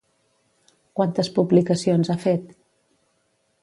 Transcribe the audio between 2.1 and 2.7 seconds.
ha fet?